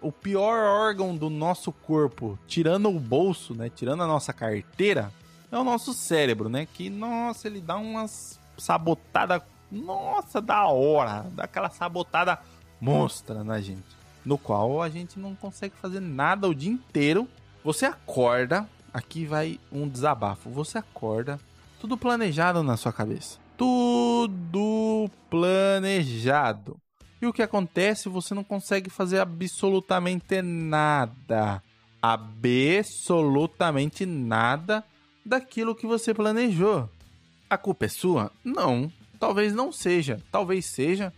o 0.01 0.13
pior 0.13 0.63
órgão 0.63 1.13
do 1.13 1.29
nosso 1.29 1.73
corpo, 1.73 2.39
tirando 2.47 2.89
o 2.89 2.99
bolso, 2.99 3.53
né, 3.53 3.69
tirando 3.69 4.03
a 4.03 4.07
nossa 4.07 4.31
carteira, 4.31 5.11
é 5.51 5.57
o 5.57 5.63
nosso 5.63 5.93
cérebro, 5.93 6.49
né? 6.49 6.65
Que 6.65 6.89
nossa, 6.89 7.47
ele 7.47 7.59
dá 7.59 7.77
umas 7.77 8.39
sabotada, 8.57 9.43
nossa, 9.71 10.41
da 10.41 10.67
hora, 10.67 11.25
dá 11.31 11.43
aquela 11.43 11.69
sabotada 11.69 12.39
monstra 12.79 13.43
na 13.43 13.59
gente, 13.59 13.83
no 14.25 14.37
qual 14.37 14.81
a 14.81 14.89
gente 14.89 15.19
não 15.19 15.35
consegue 15.35 15.75
fazer 15.75 15.99
nada 15.99 16.47
o 16.47 16.55
dia 16.55 16.71
inteiro. 16.71 17.27
Você 17.63 17.85
acorda, 17.85 18.67
aqui 18.93 19.25
vai 19.25 19.59
um 19.71 19.87
desabafo. 19.87 20.49
Você 20.49 20.79
acorda, 20.79 21.39
tudo 21.79 21.97
planejado 21.97 22.63
na 22.63 22.77
sua 22.77 22.93
cabeça. 22.93 23.39
Tudo 23.55 25.09
planejado. 25.29 26.77
E 27.21 27.27
o 27.27 27.33
que 27.33 27.43
acontece? 27.43 28.09
Você 28.09 28.33
não 28.33 28.43
consegue 28.43 28.89
fazer 28.89 29.19
absolutamente 29.19 30.41
nada. 30.41 31.61
Absolutamente 32.01 34.07
nada 34.07 34.83
daquilo 35.25 35.75
que 35.75 35.85
você 35.85 36.13
planejou. 36.13 36.89
A 37.49 37.57
culpa 37.57 37.85
é 37.85 37.89
sua? 37.89 38.31
Não. 38.43 38.91
Talvez 39.19 39.53
não 39.53 39.71
seja. 39.71 40.19
Talvez 40.31 40.65
seja 40.65 41.13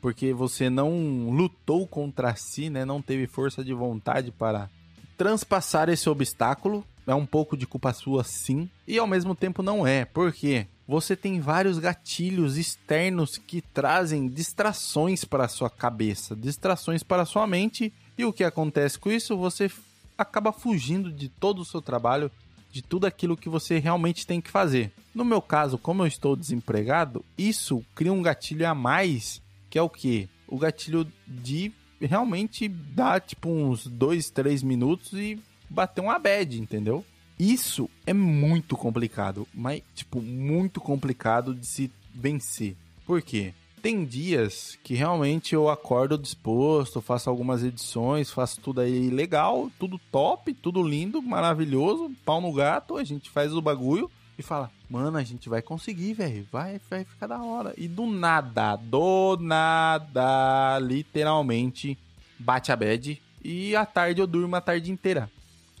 porque 0.00 0.32
você 0.32 0.70
não 0.70 1.30
lutou 1.30 1.86
contra 1.86 2.36
si, 2.36 2.70
né? 2.70 2.84
Não 2.84 3.02
teve 3.02 3.26
força 3.26 3.64
de 3.64 3.74
vontade 3.74 4.30
para 4.30 4.70
transpassar 5.16 5.88
esse 5.88 6.08
obstáculo. 6.08 6.84
É 7.06 7.14
um 7.14 7.26
pouco 7.26 7.56
de 7.56 7.66
culpa 7.66 7.92
sua, 7.92 8.22
sim. 8.22 8.70
E 8.86 8.98
ao 8.98 9.06
mesmo 9.06 9.34
tempo 9.34 9.62
não 9.62 9.86
é. 9.86 10.04
Por 10.04 10.32
quê? 10.32 10.66
você 10.88 11.14
tem 11.14 11.38
vários 11.38 11.78
gatilhos 11.78 12.56
externos 12.56 13.36
que 13.36 13.60
trazem 13.60 14.26
distrações 14.26 15.22
para 15.22 15.46
sua 15.46 15.68
cabeça, 15.68 16.34
distrações 16.34 17.02
para 17.02 17.26
sua 17.26 17.46
mente, 17.46 17.92
e 18.16 18.24
o 18.24 18.32
que 18.32 18.42
acontece 18.42 18.98
com 18.98 19.10
isso? 19.10 19.36
Você 19.36 19.70
acaba 20.16 20.50
fugindo 20.50 21.12
de 21.12 21.28
todo 21.28 21.60
o 21.60 21.64
seu 21.64 21.82
trabalho, 21.82 22.30
de 22.70 22.82
tudo 22.82 23.06
aquilo 23.06 23.36
que 23.36 23.48
você 23.48 23.78
realmente 23.78 24.26
tem 24.26 24.40
que 24.40 24.50
fazer. 24.50 24.92
No 25.14 25.24
meu 25.24 25.40
caso, 25.40 25.78
como 25.78 26.02
eu 26.02 26.06
estou 26.06 26.36
desempregado, 26.36 27.24
isso 27.36 27.84
cria 27.94 28.12
um 28.12 28.22
gatilho 28.22 28.68
a 28.68 28.74
mais, 28.74 29.42
que 29.68 29.78
é 29.78 29.82
o 29.82 29.88
que? 29.90 30.28
O 30.46 30.58
gatilho 30.58 31.06
de 31.26 31.72
realmente 32.00 32.68
dar 32.68 33.20
tipo 33.20 33.48
uns 33.48 33.86
2, 33.86 34.30
3 34.30 34.62
minutos 34.62 35.12
e 35.12 35.38
bater 35.68 36.00
uma 36.00 36.18
bad, 36.18 36.60
entendeu? 36.60 37.04
Isso 37.38 37.88
é 38.04 38.12
muito 38.12 38.76
complicado, 38.76 39.46
mas, 39.54 39.82
tipo, 39.94 40.20
muito 40.20 40.80
complicado 40.80 41.54
de 41.54 41.66
se 41.66 41.90
vencer. 42.12 42.76
Por 43.06 43.22
quê? 43.22 43.54
Tem 43.88 44.04
dias 44.04 44.78
que 44.84 44.92
realmente 44.92 45.54
eu 45.54 45.70
acordo 45.70 46.18
disposto, 46.18 47.00
faço 47.00 47.30
algumas 47.30 47.64
edições, 47.64 48.30
faço 48.30 48.60
tudo 48.60 48.82
aí 48.82 49.08
legal, 49.08 49.70
tudo 49.78 49.98
top, 50.12 50.52
tudo 50.52 50.82
lindo, 50.82 51.22
maravilhoso, 51.22 52.12
pau 52.22 52.38
no 52.38 52.52
gato, 52.52 52.98
a 52.98 53.02
gente 53.02 53.30
faz 53.30 53.54
o 53.54 53.62
bagulho 53.62 54.10
e 54.38 54.42
fala, 54.42 54.70
mano, 54.90 55.16
a 55.16 55.22
gente 55.24 55.48
vai 55.48 55.62
conseguir, 55.62 56.12
velho, 56.12 56.46
vai, 56.52 56.78
vai 56.90 57.02
ficar 57.02 57.28
da 57.28 57.42
hora. 57.42 57.72
E 57.78 57.88
do 57.88 58.04
nada, 58.04 58.76
do 58.76 59.38
nada, 59.40 60.78
literalmente, 60.80 61.96
bate 62.38 62.70
a 62.70 62.76
bad 62.76 63.18
e 63.42 63.74
à 63.74 63.86
tarde 63.86 64.20
eu 64.20 64.26
durmo 64.26 64.54
a 64.54 64.60
tarde 64.60 64.92
inteira. 64.92 65.30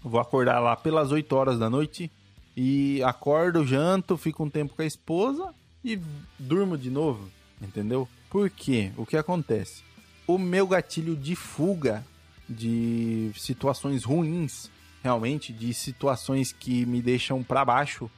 Vou 0.02 0.18
acordar 0.18 0.60
lá 0.60 0.74
pelas 0.76 1.12
8 1.12 1.30
horas 1.36 1.58
da 1.58 1.68
noite 1.68 2.10
e 2.56 3.02
acordo, 3.02 3.66
janto, 3.66 4.16
fico 4.16 4.42
um 4.42 4.48
tempo 4.48 4.74
com 4.74 4.80
a 4.80 4.86
esposa 4.86 5.54
e 5.84 6.00
durmo 6.38 6.78
de 6.78 6.88
novo, 6.88 7.28
entendeu? 7.60 8.08
Por 8.30 8.50
quê? 8.50 8.92
O 8.96 9.06
que 9.06 9.16
acontece? 9.16 9.82
O 10.26 10.38
meu 10.38 10.66
gatilho 10.66 11.16
de 11.16 11.34
fuga 11.34 12.04
de 12.48 13.30
situações 13.36 14.04
ruins, 14.04 14.70
realmente, 15.02 15.52
de 15.52 15.72
situações 15.72 16.52
que 16.52 16.84
me 16.86 17.00
deixam 17.00 17.42
para 17.42 17.64
baixo, 17.64 18.10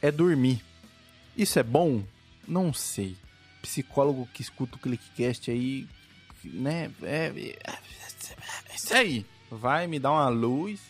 é 0.00 0.10
dormir. 0.10 0.62
Isso 1.36 1.58
é 1.58 1.62
bom? 1.62 2.02
Não 2.46 2.72
sei. 2.72 3.16
Psicólogo 3.62 4.28
que 4.32 4.42
escuta 4.42 4.76
o 4.76 4.78
ClickCast 4.78 5.50
aí, 5.50 5.88
né? 6.44 6.90
É, 7.02 7.32
é, 7.36 7.58
é 8.68 8.74
isso 8.74 8.94
aí. 8.94 9.26
Vai 9.50 9.86
me 9.86 9.98
dar 9.98 10.12
uma 10.12 10.28
luz 10.28 10.80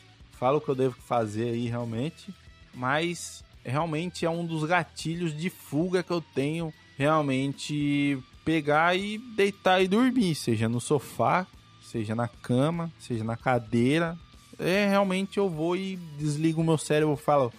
falo 0.45 0.59
o 0.59 0.61
que 0.61 0.69
eu 0.69 0.75
devo 0.75 0.95
fazer 1.07 1.51
aí 1.51 1.69
realmente, 1.69 2.35
mas 2.75 3.43
realmente 3.65 4.27
é 4.27 4.31
um 4.31 4.45
dos 4.45 4.65
gatilhos 4.65 5.35
de 5.35 5.49
fuga 5.49 6.03
que 6.03 6.11
eu 6.11 6.21
tenho 6.21 6.71
realmente 6.97 8.19
pegar 8.45 8.97
e 8.97 9.19
deitar 9.19 9.83
e 9.83 9.89
dormir, 9.89 10.35
seja 10.35 10.69
no 10.69 10.81
sofá, 10.81 11.47
seja 11.83 12.15
na 12.15 12.29
cama, 12.29 12.93
seja 12.99 13.25
na 13.25 13.37
cadeira. 13.37 14.17
É 14.59 14.89
realmente 14.89 15.39
eu 15.39 15.49
vou 15.49 15.77
e 15.77 15.97
desligo 16.19 16.61
o 16.61 16.65
meu 16.65 16.79
cérebro, 16.79 17.17
falo 17.17 17.53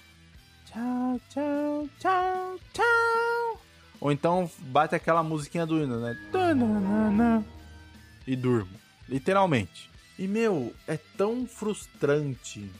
tchau, 0.65 1.19
tchau, 1.29 1.89
tchau, 1.99 2.59
tchau. 2.73 3.61
Ou 3.99 4.11
então 4.11 4.49
bate 4.67 4.93
aquela 4.93 5.23
musiquinha 5.23 5.65
do 5.65 5.81
hino, 5.81 5.99
né? 5.99 6.17
E 8.27 8.35
durmo, 8.35 8.77
literalmente. 9.07 9.89
E, 10.17 10.27
meu, 10.27 10.73
é 10.87 10.97
tão 11.17 11.45
frustrante. 11.45 12.71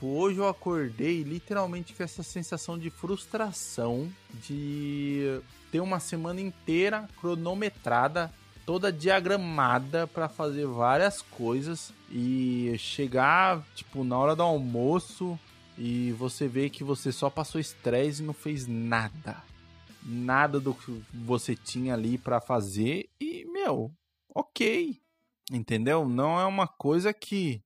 Tipo, 0.00 0.14
hoje 0.16 0.38
eu 0.38 0.48
acordei 0.48 1.22
literalmente 1.22 1.92
com 1.92 2.02
essa 2.02 2.22
sensação 2.22 2.78
de 2.78 2.88
frustração 2.88 4.10
de 4.32 5.42
ter 5.70 5.80
uma 5.80 6.00
semana 6.00 6.40
inteira 6.40 7.06
cronometrada, 7.20 8.32
toda 8.64 8.90
diagramada 8.90 10.06
para 10.06 10.26
fazer 10.26 10.66
várias 10.66 11.20
coisas 11.20 11.92
e 12.10 12.74
chegar, 12.78 13.62
tipo, 13.74 14.02
na 14.02 14.16
hora 14.16 14.34
do 14.34 14.42
almoço 14.42 15.38
e 15.76 16.12
você 16.12 16.48
vê 16.48 16.70
que 16.70 16.82
você 16.82 17.12
só 17.12 17.28
passou 17.28 17.60
estresse 17.60 18.22
e 18.22 18.26
não 18.26 18.32
fez 18.32 18.66
nada. 18.66 19.44
Nada 20.02 20.58
do 20.58 20.72
que 20.72 20.98
você 21.12 21.54
tinha 21.54 21.92
ali 21.92 22.16
para 22.16 22.40
fazer 22.40 23.06
e, 23.20 23.44
meu, 23.52 23.92
ok 24.34 24.98
Entendeu? 25.50 26.08
Não 26.08 26.38
é 26.38 26.46
uma 26.46 26.68
coisa 26.68 27.12
que. 27.12 27.60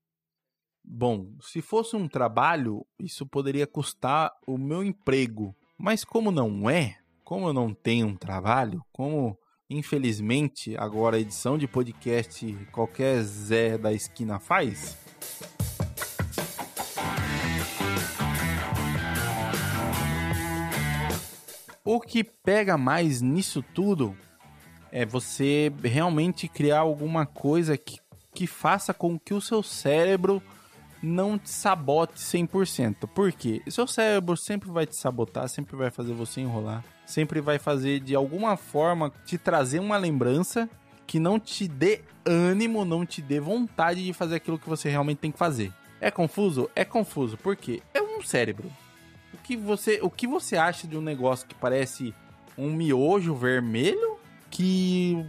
Bom, 0.87 1.33
se 1.41 1.63
fosse 1.63 1.97
um 1.97 2.07
trabalho, 2.07 2.87
isso 2.99 3.25
poderia 3.25 3.67
custar 3.67 4.31
o 4.47 4.59
meu 4.59 4.85
emprego. 4.85 5.57
Mas 5.79 6.05
como 6.05 6.31
não 6.31 6.69
é, 6.69 6.99
como 7.25 7.49
eu 7.49 7.55
não 7.55 7.73
tenho 7.73 8.07
um 8.07 8.15
trabalho, 8.15 8.85
como 8.93 9.37
infelizmente 9.69 10.77
agora 10.77 11.17
a 11.17 11.21
edição 11.21 11.57
de 11.57 11.67
podcast 11.67 12.55
qualquer 12.71 13.23
Zé 13.23 13.79
da 13.79 13.95
esquina 13.95 14.39
faz. 14.39 14.99
O 21.83 21.99
que 21.99 22.23
pega 22.23 22.77
mais 22.77 23.23
nisso 23.23 23.65
tudo 23.75 24.15
é 24.93 25.07
você 25.07 25.73
realmente 25.83 26.47
criar 26.47 26.81
alguma 26.81 27.25
coisa 27.25 27.79
que, 27.79 27.99
que 28.35 28.47
faça 28.47 28.93
com 28.93 29.19
que 29.19 29.33
o 29.33 29.41
seu 29.41 29.63
cérebro 29.63 30.43
não 31.05 31.39
te 31.39 31.51
sabote 31.51 32.21
100%. 32.21 33.07
Por 33.09 33.33
quê? 33.33 33.63
Seu 33.69 33.87
cérebro 33.87 34.37
sempre 34.37 34.71
vai 34.71 34.87
te 34.87 34.97
sabotar, 34.97 35.49
sempre 35.49 35.77
vai 35.77 35.91
fazer 35.91 36.13
você 36.13 36.41
enrolar, 36.41 36.85
sempre 37.07 37.41
vai 37.41 37.59
fazer 37.59 38.01
de 38.01 38.15
alguma 38.15 38.57
forma 38.57 39.13
te 39.25 39.39
trazer 39.39 39.79
uma 39.79 39.97
lembrança 39.97 40.69
que 41.07 41.19
não 41.19 41.39
te 41.39 41.69
dê 41.69 42.01
ânimo, 42.25 42.85
não 42.85 43.05
te 43.05 43.21
dê 43.21 43.39
vontade 43.39 44.05
de 44.05 44.13
fazer 44.13 44.37
aquilo 44.37 44.59
que 44.59 44.69
você 44.69 44.89
realmente 44.89 45.19
tem 45.19 45.31
que 45.31 45.39
fazer. 45.39 45.73
É 46.01 46.11
confuso? 46.11 46.71
É 46.75 46.85
confuso. 46.85 47.37
Por 47.37 47.57
quê? 47.57 47.83
É 47.93 48.01
um 48.01 48.23
cérebro. 48.23 48.71
O 49.33 49.37
que 49.39 49.57
você, 49.57 50.01
o 50.03 50.11
que 50.11 50.27
você 50.27 50.57
acha 50.57 50.87
de 50.87 50.97
um 50.97 51.03
negócio 51.03 51.47
que 51.47 51.55
parece 51.55 52.15
um 52.57 52.71
miojo 52.71 53.35
vermelho 53.35 54.19
que. 54.51 55.25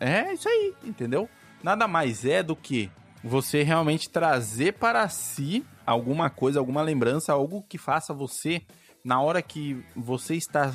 É 0.00 0.32
isso 0.32 0.48
aí, 0.48 0.74
entendeu? 0.84 1.28
Nada 1.62 1.86
mais 1.86 2.24
é 2.24 2.42
do 2.42 2.56
que 2.56 2.90
você 3.22 3.62
realmente 3.62 4.10
trazer 4.10 4.72
para 4.74 5.08
si 5.08 5.64
alguma 5.86 6.28
coisa, 6.28 6.58
alguma 6.58 6.82
lembrança, 6.82 7.32
algo 7.32 7.62
que 7.68 7.78
faça 7.78 8.12
você, 8.12 8.62
na 9.04 9.20
hora 9.20 9.40
que 9.40 9.84
você 9.94 10.34
está 10.34 10.72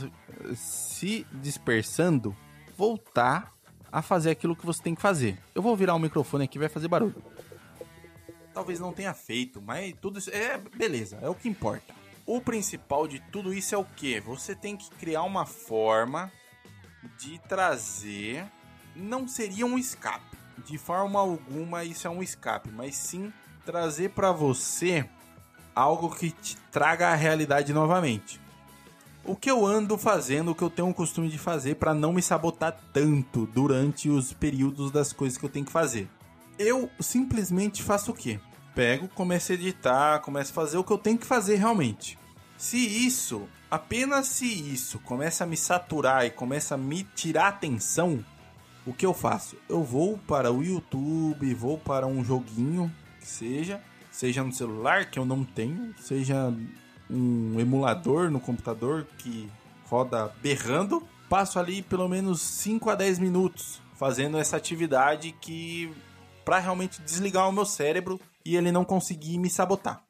se 0.55 1.25
dispersando, 1.33 2.35
voltar 2.77 3.53
a 3.91 4.01
fazer 4.01 4.31
aquilo 4.31 4.55
que 4.55 4.65
você 4.65 4.81
tem 4.81 4.95
que 4.95 5.01
fazer. 5.01 5.37
Eu 5.55 5.61
vou 5.61 5.75
virar 5.75 5.95
o 5.95 5.99
microfone 5.99 6.45
aqui, 6.45 6.59
vai 6.59 6.69
fazer 6.69 6.87
barulho. 6.87 7.15
Talvez 8.53 8.79
não 8.79 8.91
tenha 8.91 9.13
feito, 9.13 9.61
mas 9.61 9.93
tudo 10.01 10.19
isso 10.19 10.31
é 10.31 10.57
beleza, 10.57 11.17
é 11.21 11.29
o 11.29 11.35
que 11.35 11.47
importa. 11.47 11.93
o 12.25 12.41
principal 12.41 13.07
de 13.07 13.19
tudo 13.31 13.53
isso 13.53 13.73
é 13.73 13.77
o 13.77 13.85
que? 13.85 14.19
Você 14.19 14.53
tem 14.55 14.75
que 14.75 14.89
criar 14.91 15.23
uma 15.23 15.45
forma 15.45 16.31
de 17.17 17.39
trazer. 17.39 18.45
Não 18.95 19.27
seria 19.27 19.65
um 19.65 19.77
escape. 19.77 20.36
De 20.67 20.77
forma 20.77 21.17
alguma 21.17 21.85
isso 21.85 22.07
é 22.07 22.09
um 22.09 22.21
escape, 22.21 22.69
mas 22.69 22.93
sim 22.95 23.31
trazer 23.65 24.09
para 24.09 24.33
você 24.33 25.09
algo 25.73 26.13
que 26.13 26.29
te 26.29 26.57
traga 26.69 27.07
a 27.07 27.15
realidade 27.15 27.71
novamente. 27.71 28.41
O 29.23 29.33
que 29.33 29.49
eu 29.49 29.65
ando 29.65 29.97
fazendo, 29.97 30.51
o 30.51 30.55
que 30.55 30.61
eu 30.61 30.69
tenho 30.69 30.89
o 30.89 30.93
costume 30.93 31.29
de 31.29 31.37
fazer 31.37 31.75
para 31.75 31.93
não 31.93 32.11
me 32.11 32.21
sabotar 32.21 32.77
tanto 32.91 33.45
durante 33.45 34.09
os 34.09 34.33
períodos 34.33 34.91
das 34.91 35.13
coisas 35.13 35.37
que 35.37 35.45
eu 35.45 35.49
tenho 35.49 35.65
que 35.65 35.71
fazer. 35.71 36.09
Eu 36.59 36.89
simplesmente 36.99 37.81
faço 37.81 38.11
o 38.11 38.13
quê? 38.13 38.37
Pego, 38.75 39.07
começo 39.07 39.53
a 39.53 39.55
editar, 39.55 40.19
começo 40.19 40.51
a 40.51 40.55
fazer 40.55 40.77
o 40.77 40.83
que 40.83 40.91
eu 40.91 40.97
tenho 40.97 41.17
que 41.17 41.25
fazer 41.25 41.55
realmente. 41.55 42.19
Se 42.57 42.77
isso, 42.77 43.47
apenas 43.71 44.27
se 44.27 44.45
isso 44.45 44.99
começa 44.99 45.45
a 45.45 45.47
me 45.47 45.55
saturar 45.55 46.25
e 46.25 46.29
começa 46.29 46.75
a 46.75 46.77
me 46.77 47.05
tirar 47.15 47.47
atenção, 47.47 48.23
o 48.87 48.93
que 48.93 49.05
eu 49.05 49.13
faço? 49.13 49.57
Eu 49.67 49.83
vou 49.83 50.17
para 50.17 50.49
o 50.49 50.63
YouTube, 50.63 51.53
vou 51.53 51.77
para 51.77 52.07
um 52.07 52.23
joguinho 52.23 52.89
que 53.19 53.27
seja, 53.27 53.83
seja 54.09 54.41
no 54.43 54.53
celular 54.53 55.11
que 55.11 55.19
eu 55.19 55.25
não 55.25 55.43
tenho, 55.43 55.93
seja 55.99 56.53
um 57.09 57.59
emulador 57.59 58.31
no 58.31 58.39
computador 58.39 59.05
que 59.17 59.51
roda 59.85 60.33
berrando, 60.41 61.05
passo 61.29 61.59
ali 61.59 61.81
pelo 61.81 62.07
menos 62.07 62.41
5 62.41 62.89
a 62.89 62.95
10 62.95 63.19
minutos 63.19 63.81
fazendo 63.93 64.37
essa 64.37 64.55
atividade 64.55 65.33
que 65.33 65.93
para 66.45 66.59
realmente 66.59 67.01
desligar 67.01 67.49
o 67.49 67.51
meu 67.51 67.65
cérebro 67.65 68.19
e 68.45 68.55
ele 68.55 68.71
não 68.71 68.85
conseguir 68.85 69.37
me 69.37 69.49
sabotar. 69.49 70.01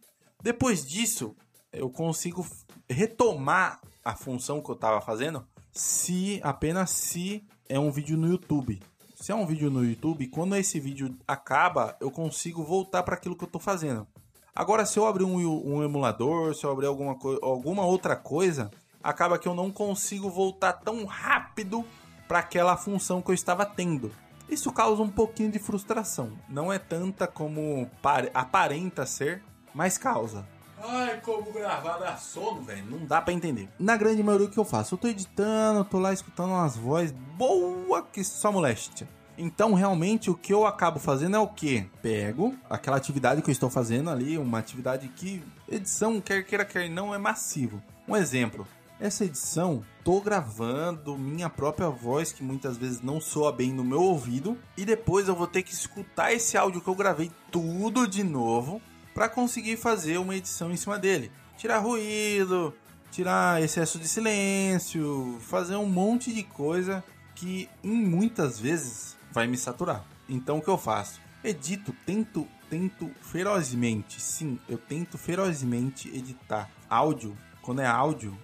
Depois 0.43 0.85
disso, 0.85 1.35
eu 1.73 1.89
consigo 1.89 2.45
retomar 2.87 3.81
a 4.05 4.15
função 4.15 4.61
que 4.61 4.69
eu 4.69 4.75
estava 4.75 5.01
fazendo 5.01 5.47
se 5.71 6.39
apenas 6.43 6.91
se 6.91 7.43
é 7.69 7.79
um 7.79 7.91
vídeo 7.91 8.17
no 8.17 8.27
YouTube. 8.27 8.79
Se 9.15 9.31
é 9.31 9.35
um 9.35 9.45
vídeo 9.45 9.71
no 9.71 9.83
YouTube, 9.83 10.27
quando 10.27 10.55
esse 10.55 10.79
vídeo 10.79 11.15
acaba, 11.27 11.95
eu 11.99 12.11
consigo 12.11 12.63
voltar 12.63 13.03
para 13.03 13.15
aquilo 13.15 13.35
que 13.35 13.43
eu 13.43 13.47
estou 13.47 13.61
fazendo. 13.61 14.07
Agora, 14.55 14.85
se 14.85 14.99
eu 14.99 15.05
abrir 15.05 15.23
um, 15.23 15.37
um 15.37 15.83
emulador, 15.83 16.53
se 16.53 16.63
eu 16.63 16.71
abrir 16.71 16.87
alguma, 16.87 17.17
alguma 17.41 17.85
outra 17.85 18.15
coisa, 18.15 18.71
acaba 19.03 19.39
que 19.39 19.47
eu 19.47 19.55
não 19.55 19.71
consigo 19.71 20.29
voltar 20.29 20.73
tão 20.73 21.05
rápido 21.05 21.85
para 22.27 22.39
aquela 22.39 22.77
função 22.77 23.21
que 23.21 23.31
eu 23.31 23.35
estava 23.35 23.65
tendo. 23.65 24.11
Isso 24.49 24.71
causa 24.71 25.01
um 25.01 25.09
pouquinho 25.09 25.51
de 25.51 25.59
frustração. 25.59 26.31
Não 26.47 26.71
é 26.71 26.79
tanta 26.79 27.27
como 27.27 27.89
aparenta 28.33 29.05
ser, 29.05 29.43
mas 29.73 29.97
causa. 29.97 30.47
Ai, 30.83 31.19
como 31.21 31.51
gravar 31.51 31.97
dá 31.97 32.15
sono, 32.17 32.61
velho. 32.61 32.85
Não 32.85 33.05
dá 33.05 33.21
para 33.21 33.33
entender. 33.33 33.67
Na 33.79 33.97
grande 33.97 34.21
maioria, 34.21 34.47
o 34.47 34.51
que 34.51 34.59
eu 34.59 34.65
faço? 34.65 34.93
Eu 34.95 34.99
tô 34.99 35.07
editando, 35.07 35.83
tô 35.83 35.99
lá 35.99 36.13
escutando 36.13 36.51
umas 36.51 36.75
vozes 36.75 37.11
boa 37.35 38.03
que 38.03 38.23
só 38.23 38.51
moléstia. 38.51 39.07
Então, 39.37 39.73
realmente, 39.73 40.31
o 40.31 40.35
que 40.35 40.51
eu 40.51 40.65
acabo 40.65 40.99
fazendo 40.99 41.35
é 41.35 41.39
o 41.39 41.47
quê? 41.47 41.85
Pego 42.01 42.55
aquela 42.69 42.97
atividade 42.97 43.41
que 43.41 43.49
eu 43.49 43.51
estou 43.51 43.69
fazendo 43.69 44.09
ali, 44.09 44.37
uma 44.37 44.57
atividade 44.57 45.07
que 45.09 45.43
edição, 45.69 46.19
quer 46.19 46.43
queira, 46.43 46.65
quer 46.65 46.89
não, 46.89 47.13
é 47.13 47.19
massivo. 47.19 47.81
Um 48.07 48.15
exemplo, 48.15 48.67
essa 48.99 49.25
edição, 49.25 49.83
tô 50.03 50.19
gravando 50.19 51.15
minha 51.15 51.49
própria 51.51 51.87
voz, 51.87 52.31
que 52.31 52.43
muitas 52.43 52.77
vezes 52.77 52.99
não 52.99 53.21
soa 53.21 53.51
bem 53.51 53.71
no 53.71 53.83
meu 53.83 54.01
ouvido, 54.01 54.57
e 54.75 54.83
depois 54.83 55.27
eu 55.27 55.35
vou 55.35 55.45
ter 55.45 55.61
que 55.61 55.73
escutar 55.73 56.33
esse 56.33 56.57
áudio 56.57 56.81
que 56.81 56.87
eu 56.87 56.95
gravei 56.95 57.31
tudo 57.51 58.07
de 58.07 58.23
novo 58.23 58.81
para 59.17 59.27
conseguir 59.27 59.77
fazer 59.77 60.19
uma 60.19 60.35
edição 60.35 60.71
em 60.71 60.77
cima 60.77 60.99
dele. 60.99 61.31
Tirar 61.57 61.79
ruído, 61.79 62.71
tirar 63.09 63.59
excesso 63.63 63.97
de 63.97 64.07
silêncio, 64.07 65.39
fazer 65.41 65.75
um 65.75 65.87
monte 65.87 66.31
de 66.31 66.43
coisa 66.43 67.03
que 67.33 67.67
em 67.83 67.95
muitas 67.95 68.59
vezes 68.59 69.17
vai 69.31 69.47
me 69.47 69.57
saturar. 69.57 70.05
Então 70.29 70.59
o 70.59 70.61
que 70.61 70.67
eu 70.67 70.77
faço? 70.77 71.19
Edito, 71.43 71.95
tento, 72.05 72.47
tento 72.69 73.09
ferozmente, 73.19 74.21
sim, 74.21 74.59
eu 74.69 74.77
tento 74.77 75.17
ferozmente 75.17 76.15
editar 76.15 76.69
áudio, 76.87 77.35
quando 77.63 77.81
é 77.81 77.87
áudio, 77.87 78.37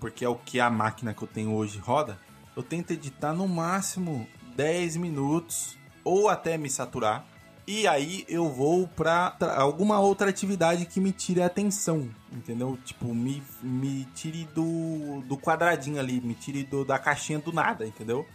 porque 0.00 0.24
é 0.24 0.28
o 0.28 0.36
que 0.36 0.58
a 0.58 0.70
máquina 0.70 1.12
que 1.12 1.22
eu 1.22 1.28
tenho 1.28 1.52
hoje 1.52 1.78
roda, 1.78 2.18
eu 2.56 2.62
tento 2.62 2.92
editar 2.92 3.34
no 3.34 3.46
máximo 3.46 4.26
10 4.56 4.96
minutos 4.96 5.76
ou 6.02 6.30
até 6.30 6.56
me 6.56 6.70
saturar 6.70 7.26
e 7.70 7.86
aí 7.86 8.24
eu 8.30 8.48
vou 8.48 8.88
pra 8.88 9.36
alguma 9.54 10.00
outra 10.00 10.30
atividade 10.30 10.86
que 10.86 10.98
me 10.98 11.12
tire 11.12 11.42
a 11.42 11.46
atenção, 11.46 12.08
entendeu? 12.32 12.78
Tipo, 12.82 13.14
me, 13.14 13.42
me 13.62 14.06
tire 14.14 14.48
do, 14.54 15.20
do 15.26 15.36
quadradinho 15.36 16.00
ali, 16.00 16.18
me 16.18 16.32
tire 16.32 16.64
do, 16.64 16.82
da 16.82 16.98
caixinha 16.98 17.38
do 17.38 17.52
nada, 17.52 17.86
entendeu? 17.86 18.26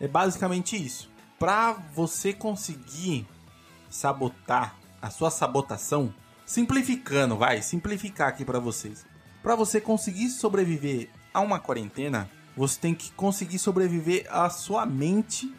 É 0.00 0.08
basicamente 0.08 0.74
isso. 0.74 1.10
Pra 1.38 1.74
você 1.94 2.32
conseguir 2.32 3.26
sabotar 3.90 4.74
a 5.02 5.10
sua 5.10 5.30
sabotação, 5.30 6.14
simplificando, 6.46 7.36
vai, 7.36 7.60
simplificar 7.60 8.28
aqui 8.28 8.42
para 8.42 8.58
vocês. 8.58 9.04
Para 9.42 9.54
você 9.54 9.82
conseguir 9.82 10.30
sobreviver 10.30 11.10
a 11.34 11.40
uma 11.42 11.60
quarentena, 11.60 12.30
você 12.56 12.80
tem 12.80 12.94
que 12.94 13.12
conseguir 13.12 13.58
sobreviver 13.58 14.26
à 14.30 14.48
sua 14.48 14.86
mente 14.86 15.54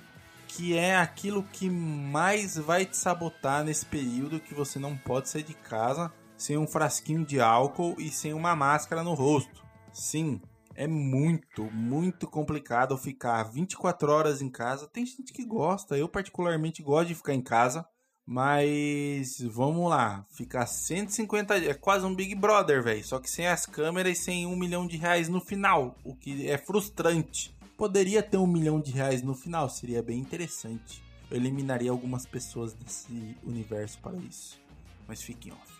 que 0.49 0.75
é 0.75 0.97
aquilo 0.97 1.43
que 1.43 1.69
mais 1.69 2.57
vai 2.57 2.83
te 2.83 2.97
sabotar 2.97 3.63
nesse 3.63 3.85
período 3.85 4.39
que 4.39 4.53
você 4.53 4.79
não 4.79 4.97
pode 4.97 5.29
sair 5.29 5.43
de 5.43 5.53
casa 5.53 6.11
sem 6.35 6.57
um 6.57 6.65
frasquinho 6.65 7.23
de 7.23 7.39
álcool 7.39 7.95
e 7.99 8.09
sem 8.09 8.33
uma 8.33 8.55
máscara 8.55 9.03
no 9.03 9.13
rosto. 9.13 9.63
Sim, 9.93 10.41
é 10.73 10.87
muito, 10.87 11.65
muito 11.65 12.27
complicado 12.27 12.97
ficar 12.97 13.43
24 13.43 14.11
horas 14.11 14.41
em 14.41 14.49
casa. 14.49 14.87
Tem 14.87 15.05
gente 15.05 15.31
que 15.31 15.45
gosta, 15.45 15.95
eu 15.95 16.09
particularmente 16.09 16.81
gosto 16.81 17.09
de 17.09 17.15
ficar 17.15 17.35
em 17.35 17.41
casa, 17.41 17.85
mas 18.25 19.39
vamos 19.41 19.87
lá, 19.87 20.25
ficar 20.31 20.65
150 20.65 21.57
é 21.57 21.73
quase 21.75 22.05
um 22.05 22.15
Big 22.15 22.33
Brother, 22.33 22.81
velho. 22.81 23.03
Só 23.03 23.19
que 23.19 23.29
sem 23.29 23.47
as 23.47 23.67
câmeras 23.67 24.17
e 24.17 24.21
sem 24.21 24.47
um 24.47 24.55
milhão 24.55 24.87
de 24.87 24.97
reais 24.97 25.29
no 25.29 25.39
final, 25.39 25.95
o 26.03 26.15
que 26.15 26.49
é 26.49 26.57
frustrante. 26.57 27.55
Poderia 27.79 28.21
ter 28.21 28.35
um 28.35 28.45
milhão 28.45 28.81
de 28.81 28.91
reais 28.91 29.23
no 29.23 29.33
final, 29.33 29.69
seria 29.69 30.03
bem 30.03 30.19
interessante. 30.19 31.01
Eu 31.31 31.37
eliminaria 31.37 31.89
algumas 31.89 32.25
pessoas 32.25 32.73
desse 32.73 33.37
universo 33.41 33.97
para 33.99 34.17
isso. 34.17 34.59
Mas 35.07 35.21
fiquem 35.23 35.53
off. 35.53 35.73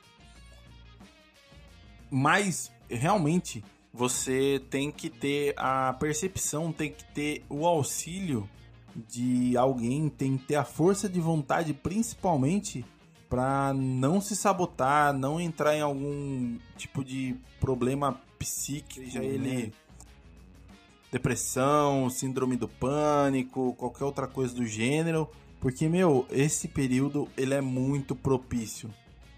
Mas, 2.10 2.72
realmente, 2.90 3.62
você 3.94 4.62
tem 4.70 4.94
que 4.94 5.10
ter 5.10 5.54
a 5.58 5.92
percepção, 5.92 6.72
tem 6.72 6.90
que 6.90 7.04
ter 7.04 7.44
o 7.50 7.66
auxílio 7.68 8.50
de 8.96 9.58
alguém, 9.58 10.08
tem 10.08 10.38
que 10.38 10.46
ter 10.46 10.56
a 10.56 10.64
força 10.64 11.10
de 11.10 11.20
vontade, 11.20 11.74
principalmente 11.74 12.86
para 13.28 13.74
não 13.74 14.22
se 14.22 14.38
sabotar, 14.38 15.12
não 15.12 15.38
entrar 15.38 15.76
em 15.76 15.82
algum 15.82 16.58
tipo 16.78 17.04
de 17.04 17.36
problema 17.60 18.22
psíquico, 18.40 19.04
seja 19.04 19.22
ele 19.22 19.66
né? 19.66 19.72
Depressão, 21.12 22.10
síndrome 22.10 22.56
do 22.56 22.68
pânico, 22.68 23.74
qualquer 23.78 24.06
outra 24.06 24.28
coisa 24.28 24.54
do 24.54 24.66
gênero, 24.66 25.30
porque 25.60 25.90
meu, 25.90 26.26
esse 26.32 26.68
período 26.68 27.28
ele 27.38 27.54
é 27.54 27.62
muito 27.62 28.16
propício. 28.16 28.94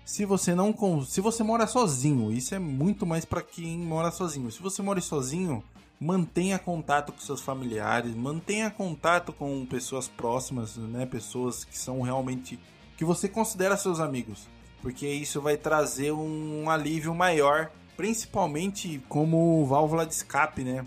Se 0.05 0.25
você 0.25 0.53
não 0.53 0.75
se 1.05 1.21
você 1.21 1.43
mora 1.43 1.65
sozinho, 1.65 2.31
isso 2.31 2.53
é 2.53 2.59
muito 2.59 3.05
mais 3.05 3.23
para 3.23 3.41
quem 3.41 3.77
mora 3.77 4.11
sozinho. 4.11 4.51
Se 4.51 4.61
você 4.61 4.81
mora 4.81 4.99
sozinho, 4.99 5.63
mantenha 5.99 6.59
contato 6.59 7.13
com 7.13 7.19
seus 7.19 7.41
familiares, 7.41 8.15
mantenha 8.15 8.69
contato 8.69 9.31
com 9.31 9.65
pessoas 9.65 10.07
próximas, 10.07 10.75
né, 10.75 11.05
pessoas 11.05 11.63
que 11.63 11.77
são 11.77 12.01
realmente 12.01 12.59
que 12.97 13.05
você 13.05 13.27
considera 13.29 13.77
seus 13.77 13.99
amigos, 13.99 14.47
porque 14.81 15.07
isso 15.07 15.39
vai 15.39 15.57
trazer 15.57 16.11
um 16.11 16.69
alívio 16.69 17.15
maior, 17.15 17.71
principalmente 17.95 19.01
como 19.07 19.65
válvula 19.65 20.05
de 20.05 20.13
escape, 20.13 20.63
né? 20.63 20.85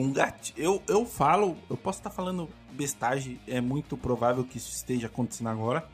Um 0.00 0.12
gatilho. 0.12 0.58
Eu, 0.58 0.82
eu 0.88 1.06
falo, 1.06 1.56
eu 1.68 1.76
posso 1.76 1.98
estar 1.98 2.10
falando 2.10 2.48
bestagem, 2.72 3.40
é 3.46 3.60
muito 3.60 3.96
provável 3.96 4.44
que 4.44 4.58
isso 4.58 4.70
esteja 4.70 5.06
acontecendo 5.06 5.48
agora, 5.48 5.88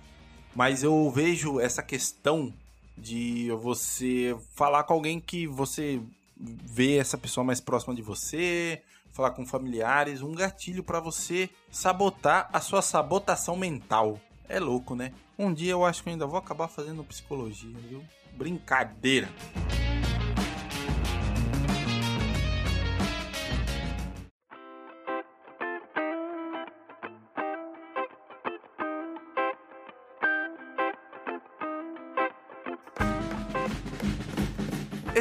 mas 0.54 0.82
eu 0.82 1.10
vejo 1.10 1.60
essa 1.60 1.82
questão 1.82 2.52
de 2.96 3.50
você 3.62 4.36
falar 4.54 4.84
com 4.84 4.94
alguém 4.94 5.20
que 5.20 5.46
você 5.46 6.00
vê 6.36 6.96
essa 6.96 7.16
pessoa 7.16 7.44
mais 7.44 7.60
próxima 7.60 7.94
de 7.94 8.02
você, 8.02 8.82
falar 9.12 9.30
com 9.30 9.46
familiares, 9.46 10.22
um 10.22 10.32
gatilho 10.32 10.82
para 10.82 11.00
você 11.00 11.48
sabotar 11.70 12.48
a 12.52 12.60
sua 12.60 12.82
sabotação 12.82 13.56
mental. 13.56 14.18
É 14.48 14.58
louco, 14.58 14.94
né? 14.94 15.12
Um 15.38 15.52
dia 15.52 15.72
eu 15.72 15.84
acho 15.84 16.02
que 16.02 16.08
eu 16.08 16.12
ainda 16.12 16.26
vou 16.26 16.38
acabar 16.38 16.68
fazendo 16.68 17.04
psicologia, 17.04 17.76
viu? 17.88 18.02
Brincadeira. 18.36 19.28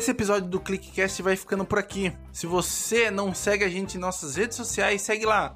Esse 0.02 0.10
episódio 0.10 0.50
do 0.50 0.60
ClickCast 0.60 1.22
vai 1.22 1.36
ficando 1.36 1.64
por 1.64 1.78
aqui. 1.78 2.12
Se 2.34 2.48
você 2.48 3.12
não 3.12 3.36
segue 3.36 3.64
a 3.64 3.70
gente 3.70 3.98
em 3.98 4.00
nossas 4.00 4.36
redes 4.36 4.58
sociais, 4.58 5.04
segue 5.04 5.28
lá, 5.28 5.56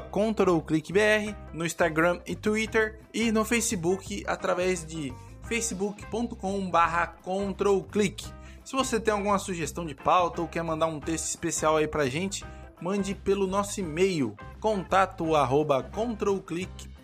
ControlClickBR, 0.00 1.36
no 1.52 1.66
Instagram 1.66 2.18
e 2.26 2.34
Twitter, 2.34 2.98
e 3.12 3.30
no 3.30 3.44
Facebook 3.44 4.24
através 4.26 4.86
de 4.86 5.12
facebook.com.br 5.42 6.78
controlclick. 7.20 8.24
Se 8.64 8.74
você 8.74 8.98
tem 8.98 9.12
alguma 9.12 9.38
sugestão 9.38 9.84
de 9.84 9.94
pauta 9.94 10.40
ou 10.40 10.48
quer 10.48 10.62
mandar 10.62 10.86
um 10.86 10.98
texto 10.98 11.26
especial 11.26 11.76
aí 11.76 11.86
pra 11.86 12.06
gente, 12.06 12.42
mande 12.80 13.14
pelo 13.14 13.46
nosso 13.46 13.80
e-mail 13.80 14.34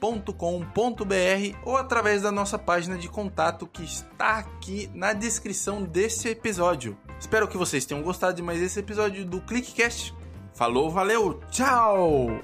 contato@controlclick.com.br 0.01 1.59
ou 1.65 1.77
através 1.77 2.23
da 2.23 2.33
nossa 2.33 2.59
página 2.59 2.97
de 2.97 3.09
contato 3.09 3.67
que 3.67 3.85
está 3.85 4.39
aqui 4.39 4.91
na 4.95 5.13
descrição 5.13 5.83
desse 5.83 6.29
episódio. 6.29 6.97
Espero 7.19 7.47
que 7.47 7.57
vocês 7.57 7.85
tenham 7.85 8.03
gostado 8.03 8.35
de 8.35 8.43
mais 8.43 8.61
esse 8.61 8.81
episódio 8.81 9.25
do 9.25 9.41
Clickcast. 9.43 10.15
Falou, 10.55 10.91
valeu, 10.91 11.41
tchau! 11.51 12.41